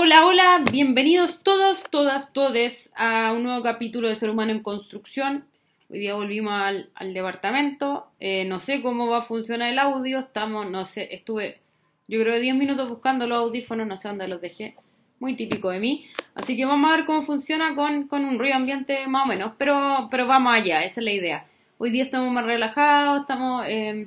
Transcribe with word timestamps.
Hola, 0.00 0.24
hola, 0.24 0.64
bienvenidos 0.70 1.42
todos, 1.42 1.90
todas, 1.90 2.32
todes 2.32 2.92
a 2.94 3.32
un 3.32 3.42
nuevo 3.42 3.64
capítulo 3.64 4.06
de 4.06 4.14
Ser 4.14 4.30
Humano 4.30 4.52
en 4.52 4.62
Construcción. 4.62 5.44
Hoy 5.90 5.98
día 5.98 6.14
volvimos 6.14 6.52
al, 6.52 7.12
departamento. 7.12 8.06
Eh, 8.20 8.44
no 8.44 8.60
sé 8.60 8.80
cómo 8.80 9.08
va 9.08 9.18
a 9.18 9.22
funcionar 9.22 9.72
el 9.72 9.78
audio. 9.80 10.20
Estamos, 10.20 10.70
no 10.70 10.84
sé, 10.84 11.12
estuve 11.12 11.60
yo 12.06 12.20
creo 12.20 12.38
10 12.38 12.54
minutos 12.54 12.88
buscando 12.88 13.26
los 13.26 13.38
audífonos, 13.38 13.88
no 13.88 13.96
sé 13.96 14.06
dónde 14.06 14.28
los 14.28 14.40
dejé. 14.40 14.76
Muy 15.18 15.34
típico 15.34 15.70
de 15.70 15.80
mí. 15.80 16.06
Así 16.36 16.56
que 16.56 16.64
vamos 16.64 16.92
a 16.92 16.94
ver 16.94 17.04
cómo 17.04 17.22
funciona 17.22 17.74
con, 17.74 18.06
un 18.08 18.38
ruido 18.38 18.54
ambiente 18.54 19.04
más 19.08 19.24
o 19.24 19.26
menos. 19.26 19.54
Pero, 19.58 20.06
pero 20.12 20.28
vamos 20.28 20.54
allá, 20.54 20.84
esa 20.84 21.00
es 21.00 21.04
la 21.04 21.12
idea. 21.12 21.46
Hoy 21.76 21.90
día 21.90 22.04
estamos 22.04 22.32
más 22.32 22.44
relajados, 22.44 23.22
estamos... 23.22 23.66
Eh, 23.66 24.06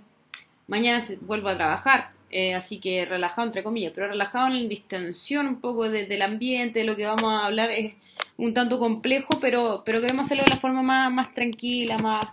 mañana 0.68 1.04
vuelvo 1.20 1.50
a 1.50 1.56
trabajar. 1.56 2.21
Eh, 2.34 2.54
así 2.54 2.80
que 2.80 3.06
relajado 3.06 3.46
entre 3.46 3.62
comillas, 3.62 3.92
pero 3.94 4.08
relajado 4.08 4.48
en 4.48 4.64
la 4.64 4.68
distensión 4.70 5.48
un 5.48 5.60
poco 5.60 5.90
del 5.90 6.22
ambiente, 6.22 6.80
de 6.80 6.86
lo 6.86 6.96
que 6.96 7.06
vamos 7.06 7.30
a 7.34 7.46
hablar 7.46 7.72
es 7.72 7.96
un 8.38 8.54
tanto 8.54 8.80
complejo, 8.80 9.38
pero, 9.42 9.84
pero 9.86 10.00
queremos 10.00 10.26
hacerlo 10.26 10.46
de 10.46 10.52
la 10.52 10.56
forma 10.56 10.82
más, 10.82 11.12
más 11.12 11.34
tranquila, 11.34 11.98
más... 11.98 12.26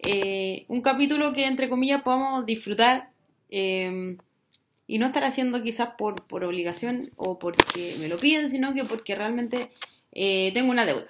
Eh, 0.00 0.64
un 0.68 0.80
capítulo 0.80 1.32
que 1.32 1.44
entre 1.44 1.68
comillas 1.68 2.02
podamos 2.02 2.46
disfrutar 2.46 3.10
eh, 3.50 4.16
y 4.86 4.98
no 4.98 5.06
estar 5.06 5.22
haciendo 5.24 5.62
quizás 5.62 5.90
por, 5.96 6.26
por 6.26 6.42
obligación 6.42 7.10
o 7.16 7.38
porque 7.38 7.96
me 8.00 8.08
lo 8.08 8.16
piden, 8.16 8.48
sino 8.48 8.74
que 8.74 8.84
porque 8.84 9.14
realmente 9.14 9.70
tengo 10.12 10.70
una 10.72 10.86
deuda. 10.86 11.06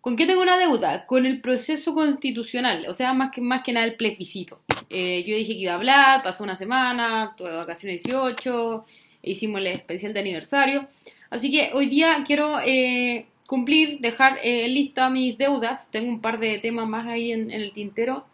¿Con 0.00 0.16
qué 0.16 0.26
tengo 0.26 0.42
una 0.42 0.58
deuda? 0.58 1.06
Con 1.06 1.24
el 1.24 1.40
proceso 1.40 1.94
constitucional, 1.94 2.84
o 2.88 2.94
sea, 2.94 3.14
más 3.14 3.30
que, 3.30 3.40
más 3.40 3.62
que 3.62 3.72
nada 3.72 3.86
el 3.86 3.96
plebiscito. 3.96 4.60
Eh, 4.92 5.22
yo 5.24 5.36
dije 5.36 5.52
que 5.52 5.60
iba 5.60 5.72
a 5.72 5.76
hablar, 5.76 6.22
pasó 6.22 6.42
una 6.42 6.56
semana, 6.56 7.34
tuve 7.36 7.52
vacaciones 7.52 8.02
18, 8.02 8.84
hicimos 9.22 9.60
el 9.60 9.68
especial 9.68 10.12
de 10.12 10.20
aniversario. 10.20 10.88
Así 11.30 11.50
que 11.52 11.70
hoy 11.74 11.86
día 11.86 12.24
quiero 12.26 12.58
eh, 12.60 13.26
cumplir, 13.46 14.00
dejar 14.00 14.38
eh, 14.42 14.68
lista 14.68 15.08
mis 15.08 15.38
deudas. 15.38 15.90
Tengo 15.92 16.08
un 16.08 16.20
par 16.20 16.40
de 16.40 16.58
temas 16.58 16.88
más 16.88 17.06
ahí 17.06 17.30
en, 17.30 17.52
el 17.52 17.72
tintero 17.72 18.26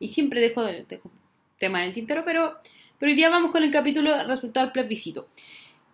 y 0.00 0.08
siempre 0.08 0.40
dejo, 0.40 0.64
dejo 0.64 1.10
temas 1.58 1.82
en 1.82 1.88
el 1.88 1.94
tintero, 1.94 2.24
pero, 2.24 2.56
pero 2.98 3.10
hoy 3.10 3.16
día 3.16 3.30
vamos 3.30 3.52
con 3.52 3.62
el 3.62 3.70
capítulo 3.70 4.26
resultado 4.26 4.66
del 4.66 4.72
plebiscito. 4.72 5.28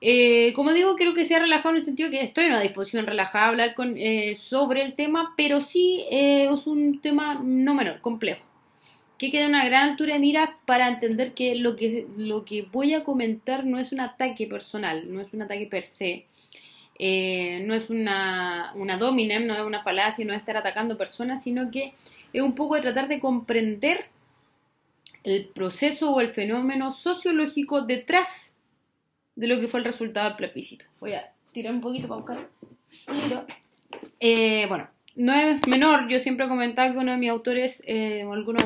Eh, 0.01 0.53
como 0.55 0.73
digo, 0.73 0.97
creo 0.97 1.14
que 1.14 1.25
sea 1.27 1.41
relajado 1.41 1.70
en 1.70 1.77
el 1.77 1.83
sentido 1.83 2.11
que 2.11 2.23
estoy 2.23 2.45
en 2.45 2.53
una 2.53 2.61
disposición 2.61 3.06
relajada 3.06 3.47
a 3.47 3.48
hablar 3.48 3.75
con, 3.75 3.97
sobre 4.36 4.83
el 4.83 4.95
tema, 4.95 5.34
pero 5.36 5.61
sí 5.61 6.05
es 6.11 6.67
un 6.67 7.01
tema 7.01 7.41
no 7.42 7.75
menor, 7.75 8.01
complejo. 8.01 8.55
Que 9.19 9.31
queda 9.31 9.47
una 9.47 9.64
gran 9.64 9.89
altura 9.89 10.14
de 10.14 10.20
mira 10.20 10.59
para 10.67 10.89
entender 10.89 11.33
que 11.33 11.55
lo, 11.56 11.77
que 11.77 12.06
lo 12.17 12.45
que 12.45 12.62
voy 12.62 12.95
a 12.95 13.05
comentar 13.05 13.64
no 13.64 13.78
es 13.78 13.92
un 13.92 14.00
ataque 14.00 14.47
personal, 14.47 15.12
no 15.12 15.20
es 15.20 15.33
un 15.33 15.42
ataque 15.42 15.67
per 15.67 15.84
se, 15.84 16.27
no 16.98 17.75
es 17.75 17.89
una, 17.91 18.73
una 18.75 18.97
dominem, 18.98 19.47
no 19.47 19.55
es 19.55 19.61
una 19.61 19.83
falacia, 19.83 20.25
no 20.25 20.33
es 20.33 20.41
estar 20.41 20.56
atacando 20.56 20.98
personas, 20.98 21.42
sino 21.42 21.70
que 21.70 21.95
es 22.33 22.42
un 22.42 22.55
poco 22.55 22.75
de 22.75 22.83
tratar 22.83 23.08
de 23.08 23.20
comprender 23.20 24.06
el 25.25 25.47
proceso 25.47 26.11
o 26.11 26.20
el 26.20 26.28
fenómeno 26.28 26.91
sociológico 26.91 27.83
detrás 27.83 28.55
de 29.34 29.47
lo 29.47 29.61
que 29.61 29.69
fue 29.69 29.80
el 29.80 29.84
resultado 29.84 30.28
del 30.28 30.36
plebiscito. 30.36 30.84
Voy 31.01 31.14
a 31.14 31.33
tirar 31.53 31.73
un 31.73 31.80
poquito 31.80 32.06
para 32.06 32.20
buscar 32.20 32.48
eh, 34.20 34.67
bueno, 34.69 34.89
no 35.17 35.34
es 35.34 35.67
menor, 35.67 36.09
yo 36.09 36.19
siempre 36.19 36.47
he 36.47 36.48
comentado 36.48 36.92
que 36.92 36.98
uno 36.98 37.12
de 37.12 37.19
mis 37.19 37.31
autores, 37.31 37.83
eh, 37.86 38.25
o 38.25 38.33
algunos 38.33 38.62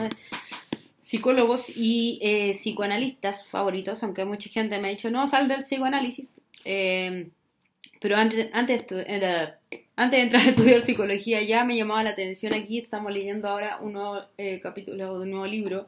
psicólogos 0.99 1.73
y 1.75 2.19
eh, 2.23 2.51
psicoanalistas 2.53 3.47
favoritos, 3.47 4.03
aunque 4.03 4.25
mucha 4.25 4.51
gente 4.51 4.79
me 4.79 4.89
ha 4.89 4.91
dicho, 4.91 5.11
no, 5.11 5.27
sal 5.27 5.49
del 5.49 5.61
psicoanálisis, 5.61 6.31
pero 8.01 8.17
antes, 8.17 8.49
antes, 8.53 8.85
antes 9.97 10.19
de 10.19 10.23
entrar 10.23 10.43
a 10.43 10.51
estudiar 10.51 10.81
psicología 10.83 11.43
ya 11.43 11.65
me 11.65 11.77
llamaba 11.77 12.05
la 12.05 12.11
atención 12.11 12.53
aquí, 12.55 12.79
estamos 12.79 13.13
leyendo 13.13 13.49
ahora 13.49 13.79
un 13.81 13.95
nuevo 13.95 14.21
capítulo 14.63 15.19
de 15.19 15.23
un 15.23 15.31
nuevo 15.31 15.47
libro 15.47 15.87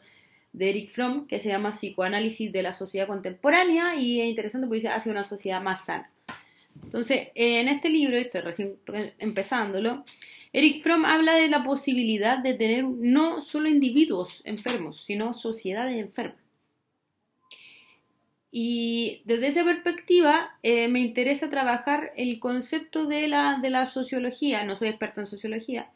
de 0.53 0.71
Eric 0.71 0.91
Fromm, 0.91 1.27
que 1.27 1.41
se 1.41 1.49
llama 1.49 1.71
Psicoanálisis 1.71 2.53
de 2.53 2.63
la 2.63 2.73
Sociedad 2.73 3.07
Contemporánea, 3.07 3.97
y 3.97 4.21
es 4.21 4.29
interesante 4.29 4.67
porque 4.67 4.77
dice 4.77 4.89
hacia 4.89 5.13
una 5.13 5.25
sociedad 5.25 5.63
más 5.63 5.87
sana. 5.87 6.11
Entonces, 6.83 7.29
en 7.35 7.69
este 7.69 7.89
libro, 7.89 8.17
estoy 8.17 8.41
recién 8.43 8.77
empezándolo, 9.19 10.05
Eric 10.53 10.83
Fromm 10.83 11.05
habla 11.05 11.35
de 11.35 11.49
la 11.49 11.63
posibilidad 11.63 12.39
de 12.39 12.55
tener 12.55 12.85
no 12.85 13.41
solo 13.41 13.69
individuos 13.69 14.43
enfermos, 14.45 15.01
sino 15.01 15.33
sociedades 15.33 15.97
enfermas. 15.97 16.43
Y 18.55 19.23
desde 19.25 19.47
esa 19.47 19.65
perspectiva 19.65 20.59
eh, 20.63 20.87
me 20.89 21.01
interesa 21.01 21.49
trabajar 21.49 22.13
el 22.17 22.39
concepto 22.39 23.07
de 23.07 23.27
la, 23.27 23.59
de 23.63 23.71
la 23.71 23.87
sociología, 23.87 24.63
no 24.63 24.77
soy 24.77 24.89
experta 24.89 25.23
en 25.23 25.27
sociología, 25.27 25.91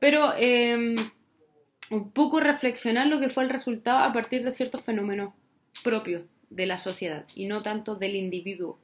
pero 0.00 0.32
em, 0.36 0.96
un 1.92 2.10
poco 2.10 2.40
reflexionar 2.40 3.06
lo 3.06 3.20
que 3.20 3.30
fue 3.30 3.44
el 3.44 3.50
resultado 3.50 3.98
a 3.98 4.12
partir 4.12 4.42
de 4.42 4.50
ciertos 4.50 4.82
fenómenos 4.82 5.32
propios 5.84 6.22
de 6.50 6.66
la 6.66 6.76
sociedad 6.76 7.24
y 7.36 7.46
no 7.46 7.62
tanto 7.62 7.94
del 7.94 8.16
individuo. 8.16 8.80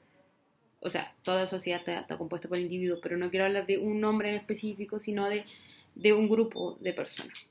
O 0.83 0.91
sea, 0.91 1.15
toda 1.23 1.47
sociedad 1.47 1.81
está, 1.87 2.19
compuesta 2.19 2.49
por 2.49 2.59
el 2.59 2.65
individuo, 2.65 2.99
pero 3.03 3.17
no 3.17 3.31
quiero 3.31 3.47
hablar 3.47 3.67
de 3.67 3.79
un 3.79 4.01
nombre 4.01 4.31
en 4.31 4.37
específico, 4.37 4.99
sino 4.99 5.29
de, 5.29 5.45
de 5.95 6.13
un 6.13 6.29
grupo 6.29 6.77
de 6.81 6.93
personas. 6.93 7.47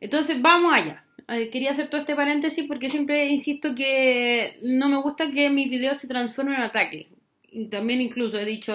Entonces, 0.00 0.40
vamos 0.40 0.72
allá. 0.72 1.04
Eh, 1.28 1.50
quería 1.50 1.70
hacer 1.70 1.88
todo 1.88 2.00
este 2.00 2.16
paréntesis 2.16 2.64
porque 2.66 2.88
siempre 2.88 3.28
insisto 3.28 3.74
que 3.74 4.58
no 4.62 4.88
me 4.88 5.00
gusta 5.00 5.30
que 5.30 5.50
mis 5.50 5.70
videos 5.70 5.98
se 5.98 6.08
transformen 6.08 6.54
en 6.54 6.62
ataque. 6.62 7.08
Y 7.50 7.66
también 7.66 8.00
incluso 8.00 8.38
he 8.38 8.44
dicho, 8.44 8.74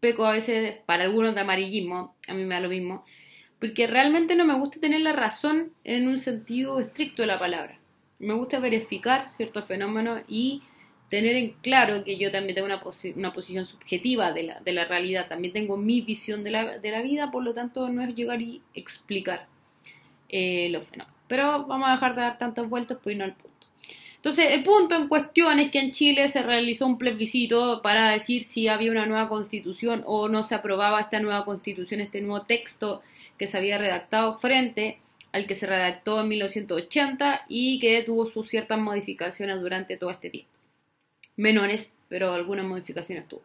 peco 0.00 0.26
a 0.26 0.32
veces 0.32 0.78
para 0.86 1.04
algunos 1.04 1.34
de 1.34 1.40
amarillismo, 1.40 2.14
a 2.28 2.34
mí 2.34 2.44
me 2.44 2.54
da 2.54 2.60
lo 2.60 2.68
mismo 2.68 3.04
porque 3.64 3.86
realmente 3.86 4.36
no 4.36 4.44
me 4.44 4.52
gusta 4.58 4.78
tener 4.78 5.00
la 5.00 5.14
razón 5.14 5.72
en 5.84 6.06
un 6.06 6.18
sentido 6.18 6.78
estricto 6.80 7.22
de 7.22 7.28
la 7.28 7.38
palabra. 7.38 7.78
Me 8.18 8.34
gusta 8.34 8.58
verificar 8.58 9.26
ciertos 9.26 9.64
fenómenos 9.64 10.20
y 10.28 10.60
tener 11.08 11.36
en 11.36 11.50
claro 11.62 12.02
que 12.04 12.16
yo 12.16 12.30
también 12.30 12.54
tengo 12.54 12.66
una, 12.66 12.82
una 13.16 13.32
posición 13.32 13.64
subjetiva 13.64 14.32
de 14.32 14.44
la, 14.44 14.60
de 14.60 14.72
la, 14.72 14.84
realidad, 14.84 15.28
también 15.28 15.52
tengo 15.52 15.76
mi 15.76 16.00
visión 16.00 16.42
de 16.44 16.50
la, 16.50 16.78
de 16.78 16.90
la, 16.90 17.02
vida, 17.02 17.30
por 17.30 17.44
lo 17.44 17.52
tanto 17.52 17.88
no 17.88 18.02
es 18.02 18.14
llegar 18.14 18.42
y 18.42 18.62
explicar 18.74 19.46
eh, 20.28 20.68
los 20.70 20.86
fenómenos. 20.86 21.14
Pero 21.28 21.66
vamos 21.66 21.88
a 21.88 21.92
dejar 21.92 22.14
de 22.14 22.22
dar 22.22 22.38
tantas 22.38 22.68
vueltas 22.68 22.98
pues 23.02 23.16
no 23.16 23.24
al 23.24 23.34
punto. 23.34 23.54
Entonces, 24.16 24.52
el 24.52 24.62
punto 24.62 24.94
en 24.94 25.06
cuestión 25.06 25.60
es 25.60 25.70
que 25.70 25.80
en 25.80 25.90
Chile 25.92 26.28
se 26.28 26.42
realizó 26.42 26.86
un 26.86 26.96
plebiscito 26.96 27.82
para 27.82 28.10
decir 28.10 28.42
si 28.42 28.68
había 28.68 28.90
una 28.90 29.04
nueva 29.04 29.28
constitución 29.28 30.02
o 30.06 30.30
no 30.30 30.42
se 30.42 30.54
aprobaba 30.54 30.98
esta 30.98 31.20
nueva 31.20 31.44
constitución, 31.44 32.00
este 32.00 32.22
nuevo 32.22 32.46
texto 32.46 33.02
que 33.36 33.46
se 33.46 33.58
había 33.58 33.76
redactado 33.76 34.38
frente 34.38 34.98
al 35.32 35.46
que 35.46 35.54
se 35.54 35.66
redactó 35.66 36.20
en 36.20 36.28
1980 36.28 37.44
y 37.48 37.78
que 37.80 38.02
tuvo 38.02 38.24
sus 38.24 38.48
ciertas 38.48 38.78
modificaciones 38.78 39.60
durante 39.60 39.98
todo 39.98 40.10
este 40.10 40.30
tiempo. 40.30 40.53
Menores, 41.36 41.92
pero 42.08 42.32
algunas 42.32 42.64
modificaciones 42.64 43.26
tuvo. 43.26 43.42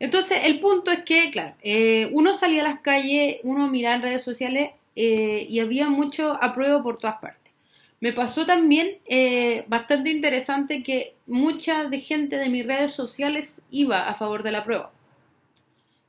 Entonces, 0.00 0.46
el 0.46 0.60
punto 0.60 0.90
es 0.90 1.04
que, 1.04 1.30
claro, 1.30 1.54
eh, 1.62 2.08
uno 2.12 2.32
salía 2.32 2.62
a 2.62 2.68
las 2.68 2.80
calles, 2.80 3.36
uno 3.42 3.68
miraba 3.68 3.96
en 3.96 4.02
redes 4.02 4.22
sociales 4.22 4.70
eh, 4.96 5.46
y 5.48 5.60
había 5.60 5.88
mucho 5.88 6.42
apruebo 6.42 6.82
por 6.82 6.98
todas 6.98 7.16
partes. 7.20 7.52
Me 8.00 8.14
pasó 8.14 8.46
también 8.46 8.96
eh, 9.06 9.64
bastante 9.68 10.08
interesante 10.08 10.82
que 10.82 11.14
mucha 11.26 11.84
de 11.84 12.00
gente 12.00 12.36
de 12.36 12.48
mis 12.48 12.66
redes 12.66 12.94
sociales 12.94 13.60
iba 13.70 14.08
a 14.08 14.14
favor 14.14 14.42
de 14.42 14.52
la 14.52 14.64
prueba. 14.64 14.90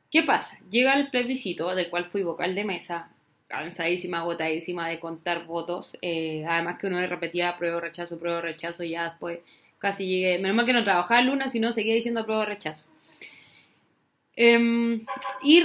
¿Qué 0.10 0.24
pasa? 0.24 0.58
Llega 0.70 0.94
el 0.94 1.10
plebiscito, 1.10 1.76
del 1.76 1.90
cual 1.90 2.06
fui 2.06 2.24
vocal 2.24 2.56
de 2.56 2.64
mesa, 2.64 3.10
cansadísima, 3.48 4.20
agotadísima 4.20 4.88
de 4.88 5.02
contar 5.02 5.46
votos. 5.46 5.98
Además 6.02 6.78
que 6.80 6.88
uno 6.88 7.06
repetía 7.08 7.58
prueba, 7.58 7.82
rechazo, 7.82 8.18
prueba, 8.18 8.40
rechazo, 8.40 8.86
y 8.86 8.92
ya 8.92 9.10
después 9.10 9.40
casi 9.82 10.06
llegué. 10.06 10.38
Menos 10.38 10.56
mal 10.56 10.68
que 10.68 10.74
no 10.74 10.84
trabajaba 10.84 11.20
el 11.20 11.28
lunes, 11.28 11.52
sino 11.52 11.72
seguía 11.72 11.96
diciendo 11.96 12.24
prueba, 12.24 12.46
rechazo. 12.46 12.86
Em, 14.36 15.02
y 15.44 15.64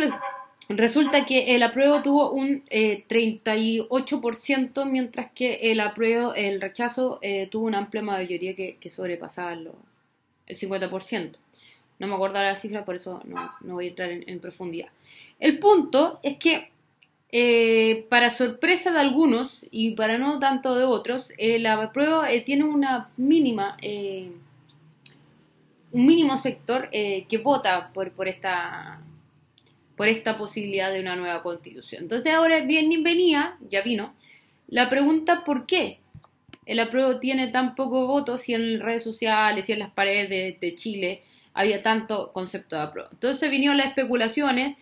resulta 0.69 1.27
que 1.27 1.55
el 1.55 1.63
apruebo 1.63 2.03
tuvo 2.03 2.33
un 2.33 2.65
38%, 2.65 4.83
eh, 4.83 4.87
mientras 4.87 5.31
que 5.33 5.71
el 5.71 5.81
apruebo, 5.81 6.35
el 6.35 6.61
rechazo 6.61 7.19
eh, 7.23 7.47
tuvo 7.51 7.67
una 7.67 7.79
amplia 7.79 8.03
mayoría 8.03 8.57
que, 8.57 8.79
sobrepasaba 8.91 9.53
el 9.53 9.71
50%. 10.49 11.39
No 11.99 12.07
me 12.07 12.15
acuerdo 12.15 12.43
la 12.43 12.57
cifra, 12.57 12.85
por 12.85 12.97
eso 12.97 13.23
no, 13.25 13.55
voy 13.61 13.87
a 13.87 13.89
entrar 13.89 14.11
en, 14.11 14.41
profundidad. 14.41 14.89
El 15.39 15.59
punto 15.59 16.21
es 16.23 16.37
que, 16.39 16.71
eh, 17.33 18.07
para 18.09 18.31
sorpresa 18.31 18.93
de 18.93 19.01
algunos 19.01 19.67
y 19.71 19.93
para 19.93 20.17
no 20.17 20.39
tanto 20.39 20.77
de 20.77 20.85
otros, 20.85 21.33
eh, 21.39 21.59
la 21.59 21.93
prueba 21.93 22.31
eh, 22.31 22.41
tiene 22.41 22.65
una 22.65 23.11
mínima, 23.17 23.77
un 25.93 26.07
mínimo 26.07 26.39
sector 26.39 26.89
que 26.91 27.41
vota 27.43 27.91
por, 27.93 28.29
esta, 28.29 29.01
por 29.97 30.09
esta 30.09 30.37
posibilidad 30.37 30.93
de 30.93 31.01
una 31.01 31.17
nueva 31.17 31.43
constitución. 31.43 32.03
Entonces 32.03 32.33
ahora 32.33 32.61
bien 32.61 33.03
venía, 33.03 33.57
ya 33.71 33.83
vino, 33.83 34.15
la 34.69 34.89
pregunta 34.89 35.45
¿por 35.45 35.67
qué? 35.67 35.99
El 36.65 36.81
apruebo 36.81 37.19
tiene 37.21 37.47
tan 37.49 37.75
poco 37.77 38.07
votos 38.07 38.49
y 38.49 38.55
en 38.55 38.81
redes 38.81 39.05
sociales 39.05 39.69
y 39.69 39.73
en 39.73 39.79
las 39.79 39.91
paredes 39.91 40.59
de 40.61 40.75
Chile 40.75 41.23
había 41.57 41.83
tanto 41.83 42.33
concepto 42.33 42.77
de 42.77 42.83
apruebo. 42.83 43.09
Entonces 43.13 43.51
vinieron 43.51 43.79
las 43.79 43.89
especulaciones, 43.89 44.75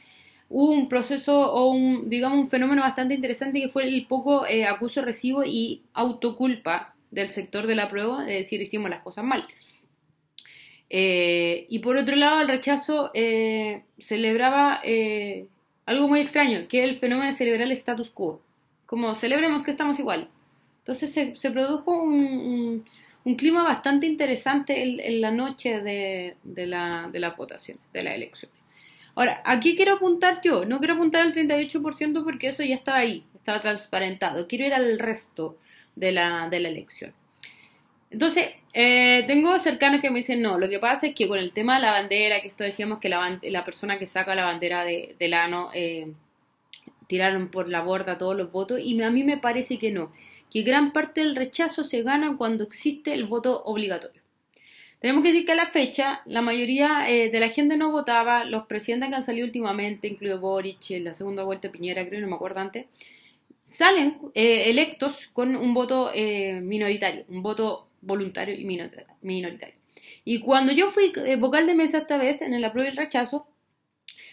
hubo 0.48 0.72
un 0.72 0.88
proceso 0.88 1.52
o 1.52 1.70
un, 1.70 2.08
digamos, 2.08 2.38
un 2.38 2.46
fenómeno 2.46 2.82
bastante 2.82 3.14
interesante 3.14 3.60
que 3.60 3.68
fue 3.68 3.84
el 3.84 4.06
poco 4.06 4.46
eh, 4.46 4.66
acuso 4.66 5.02
recibo 5.02 5.44
y 5.44 5.82
autoculpa 5.94 6.94
del 7.10 7.30
sector 7.30 7.66
de 7.66 7.74
la 7.74 7.88
prueba, 7.88 8.24
de 8.24 8.34
decir 8.34 8.60
hicimos 8.60 8.90
las 8.90 9.02
cosas 9.02 9.24
mal. 9.24 9.46
Eh, 10.90 11.66
y 11.68 11.78
por 11.80 11.96
otro 11.96 12.16
lado, 12.16 12.40
el 12.40 12.48
rechazo 12.48 13.10
eh, 13.14 13.82
celebraba 13.98 14.80
algo 15.86 16.08
muy 16.08 16.20
extraño, 16.20 16.66
que 16.68 16.84
el 16.84 16.94
fenómeno 16.94 17.26
de 17.26 17.32
celebrar 17.32 17.62
el 17.62 17.72
status 17.72 18.10
quo. 18.10 18.40
Como 18.86 19.14
celebremos 19.14 19.62
que 19.62 19.70
estamos 19.70 19.98
igual. 19.98 20.28
Entonces 20.78 21.12
se, 21.12 21.50
produjo 21.50 22.02
un, 22.02 22.84
clima 23.38 23.62
bastante 23.62 24.06
interesante 24.06 24.82
en, 24.82 25.20
la 25.20 25.30
noche 25.30 25.80
de, 25.80 26.36
la, 26.44 27.08
de 27.10 27.20
la 27.20 27.30
votación, 27.30 27.78
de 27.92 28.02
la 28.02 28.14
elección. 28.14 28.52
Ahora, 29.14 29.42
aquí 29.44 29.76
quiero 29.76 29.94
apuntar 29.94 30.40
yo, 30.42 30.64
no 30.64 30.78
quiero 30.78 30.94
apuntar 30.94 31.22
al 31.22 31.32
38% 31.32 32.24
porque 32.24 32.48
eso 32.48 32.64
ya 32.64 32.74
estaba 32.74 32.98
ahí, 32.98 33.24
estaba 33.34 33.60
transparentado. 33.60 34.48
Quiero 34.48 34.66
ir 34.66 34.74
al 34.74 34.98
resto 34.98 35.56
de 35.94 36.12
la, 36.12 36.48
de 36.48 36.60
la 36.60 36.68
elección. 36.68 37.12
Entonces, 38.10 38.50
eh, 38.72 39.24
tengo 39.26 39.58
cercanos 39.58 40.00
que 40.00 40.10
me 40.10 40.18
dicen, 40.18 40.42
no, 40.42 40.58
lo 40.58 40.68
que 40.68 40.78
pasa 40.78 41.06
es 41.08 41.14
que 41.14 41.28
con 41.28 41.38
el 41.38 41.52
tema 41.52 41.76
de 41.76 41.82
la 41.82 41.92
bandera, 41.92 42.40
que 42.40 42.48
esto 42.48 42.64
decíamos 42.64 42.98
que 42.98 43.08
la, 43.08 43.40
la 43.42 43.64
persona 43.64 43.98
que 43.98 44.06
saca 44.06 44.34
la 44.34 44.44
bandera 44.44 44.84
de, 44.84 45.16
del 45.18 45.34
ano 45.34 45.70
eh, 45.74 46.12
tiraron 47.06 47.48
por 47.48 47.68
la 47.68 47.82
borda 47.82 48.18
todos 48.18 48.36
los 48.36 48.50
votos, 48.50 48.80
y 48.80 49.00
a 49.02 49.10
mí 49.10 49.24
me 49.24 49.36
parece 49.36 49.78
que 49.78 49.90
no, 49.90 50.12
que 50.50 50.62
gran 50.62 50.92
parte 50.92 51.20
del 51.22 51.36
rechazo 51.36 51.84
se 51.84 52.02
gana 52.02 52.36
cuando 52.36 52.64
existe 52.64 53.12
el 53.14 53.26
voto 53.26 53.62
obligatorio. 53.64 54.23
Tenemos 55.04 55.22
que 55.22 55.32
decir 55.32 55.44
que 55.44 55.52
a 55.52 55.54
la 55.54 55.66
fecha 55.66 56.22
la 56.24 56.40
mayoría 56.40 57.10
eh, 57.10 57.28
de 57.28 57.38
la 57.38 57.50
gente 57.50 57.76
no 57.76 57.90
votaba, 57.90 58.46
los 58.46 58.64
presidentes 58.64 59.10
que 59.10 59.16
han 59.16 59.22
salido 59.22 59.44
últimamente, 59.44 60.08
incluido 60.08 60.40
Boric, 60.40 60.92
en 60.92 61.04
la 61.04 61.12
segunda 61.12 61.44
vuelta 61.44 61.70
Piñera, 61.70 62.08
creo, 62.08 62.22
no 62.22 62.26
me 62.26 62.36
acuerdo 62.36 62.60
antes, 62.60 62.86
salen 63.66 64.16
electos 64.34 65.28
con 65.34 65.56
un 65.56 65.74
voto 65.74 66.10
minoritario, 66.14 67.26
un 67.28 67.42
voto 67.42 67.88
voluntario 68.00 68.54
y 68.54 68.64
minoritario. 68.64 69.76
Y 70.24 70.40
cuando 70.40 70.72
yo 70.72 70.88
fui 70.88 71.12
eh, 71.16 71.36
vocal 71.36 71.66
de 71.66 71.74
mesa 71.74 71.98
esta 71.98 72.16
vez, 72.16 72.40
en 72.40 72.54
el 72.54 72.64
apruebo 72.64 72.88
y 72.88 72.92
el 72.92 72.96
rechazo, 72.96 73.46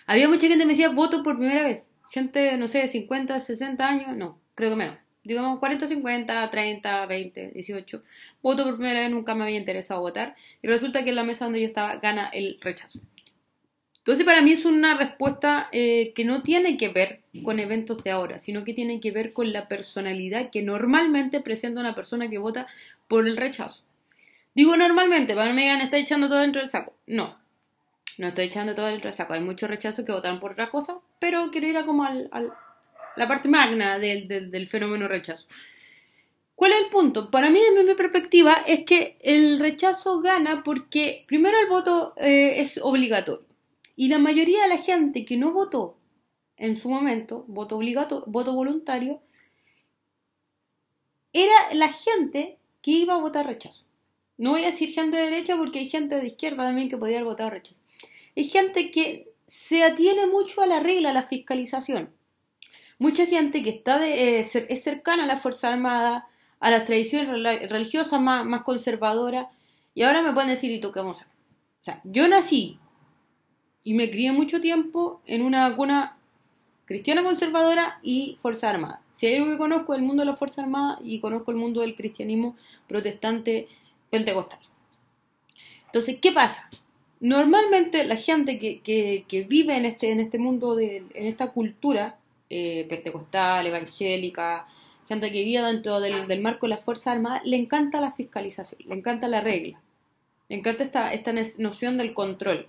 había 0.06 0.30
mucha 0.30 0.48
gente 0.48 0.60
que 0.60 0.66
me 0.66 0.72
decía 0.72 0.88
voto 0.88 1.22
por 1.22 1.38
primera 1.38 1.64
vez. 1.64 1.84
Gente, 2.10 2.56
no 2.56 2.70
sé, 2.70 2.78
de 2.80 2.88
50, 2.88 3.42
60 3.42 3.86
años, 3.86 4.16
no, 4.16 4.40
creo 4.56 4.70
que 4.70 4.78
menos. 4.78 4.98
Digamos 5.24 5.60
40, 5.60 5.88
50, 5.88 6.50
30, 6.50 7.06
20, 7.06 7.52
18. 7.54 8.04
Voto 8.42 8.64
por 8.64 8.76
primera 8.76 9.02
vez, 9.02 9.12
nunca 9.12 9.36
me 9.36 9.44
había 9.44 9.58
interesado 9.58 10.02
votar. 10.02 10.36
Y 10.62 10.68
resulta 10.68 11.04
que 11.04 11.10
en 11.10 11.16
la 11.16 11.24
mesa 11.24 11.46
donde 11.46 11.62
yo 11.62 11.68
estaba 11.68 11.98
gana 11.98 12.30
el 12.30 12.58
rechazo. 12.62 13.00
Entonces 14.02 14.26
para 14.26 14.42
mí 14.42 14.52
es 14.52 14.66
una 14.66 14.98
respuesta 14.98 15.70
eh, 15.72 16.12
que 16.16 16.26
no 16.26 16.42
tiene 16.42 16.76
que 16.76 16.90
ver 16.90 17.22
con 17.44 17.60
eventos 17.60 18.04
de 18.04 18.10
ahora, 18.10 18.40
sino 18.40 18.64
que 18.64 18.74
tiene 18.74 19.00
que 19.00 19.12
ver 19.12 19.32
con 19.32 19.54
la 19.54 19.68
personalidad 19.68 20.50
que 20.50 20.64
normalmente 20.64 21.40
presenta 21.40 21.82
una 21.82 21.94
persona 21.94 22.28
que 22.28 22.40
vota 22.40 22.66
por 23.08 23.28
el 23.28 23.38
rechazo. 23.38 23.84
Digo 24.56 24.76
normalmente, 24.76 25.36
para 25.36 25.50
no 25.50 25.54
me 25.54 25.62
digan, 25.62 25.82
está 25.82 25.98
echando 25.98 26.28
todo 26.28 26.40
dentro 26.40 26.62
del 26.62 26.70
saco. 26.70 26.96
No, 27.06 27.38
no 28.18 28.28
estoy 28.28 28.46
echando 28.46 28.74
todo 28.74 28.88
dentro 28.88 29.08
del 29.08 29.14
saco. 29.14 29.34
Hay 29.34 29.42
muchos 29.42 29.70
rechazos 29.70 30.04
que 30.04 30.12
votan 30.12 30.40
por 30.40 30.54
otra 30.54 30.72
cosa, 30.72 30.98
pero 31.20 31.52
quiero 31.52 31.68
ir 31.68 31.78
a 31.78 31.86
como 31.86 32.04
al, 32.04 32.30
la 33.22 33.28
parte 33.28 33.50
magna 33.50 34.00
del, 34.00 34.68
fenómeno 34.68 35.08
rechazo. 35.08 35.46
¿Cuál 36.56 36.72
es 36.72 36.80
el 36.80 36.88
punto? 36.88 37.30
Para 37.30 37.52
mí, 37.52 37.60
desde 37.60 37.84
mi 37.84 37.94
perspectiva, 37.94 38.64
es 38.66 38.84
que 38.84 39.20
el 39.22 39.60
rechazo 39.60 40.22
gana 40.22 40.64
porque 40.64 41.24
primero 41.28 41.60
el 41.60 41.68
voto 41.68 42.16
eh, 42.18 42.60
es 42.62 42.80
obligatorio. 42.82 43.46
Y 43.96 44.08
la 44.08 44.18
mayoría 44.18 44.64
de 44.64 44.70
la 44.70 44.80
gente 44.80 45.24
que 45.24 45.38
no 45.38 45.54
votó 45.54 46.00
en 46.58 46.76
su 46.76 46.90
momento, 46.90 47.46
voto 47.48 47.78
obligatorio, 47.78 48.26
voto 48.26 48.54
voluntario, 48.54 49.22
era 51.32 51.74
la 51.74 51.90
gente 51.90 52.58
que 52.82 52.90
iba 52.90 53.14
a 53.14 53.20
votar 53.20 53.46
rechazo. 53.46 53.84
No 54.40 54.52
voy 54.52 54.64
a 54.64 54.72
decir 54.72 54.90
gente 54.94 55.18
de 55.18 55.26
derecha 55.26 55.58
porque 55.58 55.78
hay 55.78 55.90
gente 55.90 56.16
de 56.16 56.26
izquierda 56.26 56.64
también 56.64 56.90
que 56.90 56.98
podría 56.98 57.18
haber 57.18 57.30
votado 57.30 57.52
rechazo. 57.52 57.80
Hay 58.36 58.46
gente 58.46 58.90
que 58.90 59.32
se 59.46 59.84
atiene 59.84 60.26
mucho 60.26 60.64
a 60.64 60.66
la 60.66 60.80
regla, 60.80 61.12
a 61.12 61.14
la 61.14 61.28
fiscalización. 61.28 62.10
Mucha 63.02 63.26
gente 63.26 63.64
que 63.64 63.72
está 63.72 63.98
de, 63.98 64.38
eh, 64.38 64.40
es 64.42 64.84
cercana 64.84 65.24
a 65.24 65.26
la 65.26 65.36
Fuerza 65.36 65.70
Armada, 65.70 66.28
a 66.60 66.70
las 66.70 66.86
tradiciones 66.86 67.30
religiosas 67.68 68.22
más, 68.22 68.62
conservadoras, 68.62 69.48
y 69.96 70.04
ahora 70.04 70.22
me 70.22 70.32
pueden 70.34 70.50
decir, 70.50 70.70
¿y 70.70 70.80
tú 70.80 70.92
qué 70.92 71.00
vamos 71.00 71.18
a 71.18 71.22
hacer? 71.22 71.34
O 71.34 71.84
sea, 71.84 72.02
yo 72.04 72.28
nací 72.28 72.78
y 73.84 73.96
me 73.96 74.12
crié 74.12 74.32
mucho 74.34 74.62
tiempo 74.62 75.20
en 75.26 75.42
una 75.42 75.76
cuna 75.76 76.16
cristiana 76.86 77.24
conservadora 77.24 78.00
y 78.04 78.38
Fuerza 78.40 78.70
Armada. 78.70 79.02
Si 79.14 79.26
hay 79.26 79.38
algo 79.38 79.50
que 79.50 79.58
conozco 79.58 79.96
el 79.96 80.04
mundo 80.04 80.22
de 80.22 80.28
la 80.28 80.36
Fuerza 80.36 80.62
Armada 80.62 81.00
y 81.04 81.20
conozco 81.20 81.50
el 81.50 81.58
mundo 81.58 81.82
del 81.82 81.96
cristianismo 81.96 82.56
protestante 82.88 83.68
pentecostal. 84.12 84.60
Entonces, 85.88 86.20
¿qué 86.22 86.32
pasa? 86.32 86.70
Normalmente 87.20 88.04
la 88.04 88.16
gente 88.16 88.60
que, 88.60 89.46
vive 89.50 89.76
en 89.76 89.86
este, 89.86 90.12
este 90.12 90.38
mundo, 90.38 90.76
de, 90.76 90.98
en 91.16 91.26
esta 91.26 91.52
cultura 91.52 92.20
eh, 92.52 92.86
pentecostal, 92.90 93.66
evangélica, 93.66 94.68
gente 95.08 95.32
que 95.32 95.44
vive 95.44 95.62
dentro 95.62 96.00
del, 96.00 96.42
marco 96.42 96.66
de 96.66 96.72
la 96.72 96.78
Fuerza 96.78 97.12
Armada, 97.12 97.42
le 97.46 97.56
encanta 97.58 98.02
la 98.02 98.12
fiscalización, 98.12 98.82
le 98.86 98.96
encanta 98.96 99.28
la 99.28 99.40
regla, 99.42 99.82
le 100.50 100.58
encanta 100.58 100.84
esta, 100.84 101.14
esta 101.14 101.34
noción 101.60 101.98
del 101.98 102.14
control. 102.14 102.68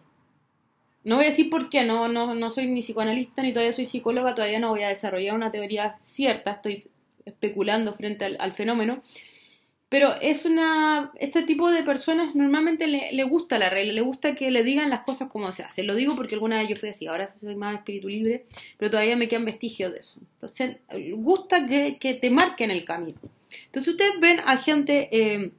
No 1.04 1.16
voy 1.16 1.24
a 1.24 1.28
decir 1.28 1.50
por 1.50 1.68
qué, 1.68 1.84
no, 1.84 2.06
no, 2.06 2.34
no 2.34 2.50
soy 2.52 2.68
ni 2.68 2.80
psicoanalista 2.80 3.42
ni 3.42 3.52
todavía 3.52 3.72
soy 3.72 3.86
psicóloga, 3.86 4.36
todavía 4.36 4.60
no 4.60 4.70
voy 4.70 4.84
a 4.84 4.88
desarrollar 4.88 5.34
una 5.34 5.50
teoría 5.50 5.96
cierta, 5.98 6.52
estoy 6.52 6.88
especulando 7.24 7.92
frente 7.92 8.24
al, 8.24 8.52
fenómeno. 8.52 9.02
Pero 9.92 10.18
es 10.22 10.46
una. 10.46 11.12
Este 11.16 11.42
tipo 11.42 11.70
de 11.70 11.82
personas 11.82 12.34
normalmente 12.34 12.86
le, 12.86 13.24
gusta 13.24 13.58
la 13.58 13.68
regla, 13.68 13.92
le 13.92 14.00
gusta 14.00 14.34
que 14.34 14.50
le 14.50 14.62
digan 14.62 14.88
las 14.88 15.02
cosas 15.02 15.28
como 15.28 15.52
se 15.52 15.64
hace. 15.64 15.82
Lo 15.82 15.94
digo 15.94 16.16
porque 16.16 16.34
alguna 16.34 16.58
vez 16.58 16.70
yo 16.70 16.76
fui 16.76 16.88
así, 16.88 17.06
ahora 17.06 17.28
soy 17.36 17.56
más 17.56 17.74
espíritu 17.74 18.08
libre, 18.08 18.46
pero 18.78 18.90
todavía 18.90 19.16
me 19.16 19.28
quedan 19.28 19.44
vestigios 19.44 19.92
de 19.92 19.98
eso. 19.98 20.18
Entonces, 20.18 20.78
gusta 21.16 21.66
que, 21.66 21.98
que 21.98 22.14
te 22.14 22.30
marquen 22.30 22.70
el 22.70 22.86
camino. 22.86 23.18
Entonces, 23.66 23.92
ustedes 23.92 24.18
ven 24.18 24.40
a 24.46 24.56
gente, 24.56 25.10
eh, 25.12 25.50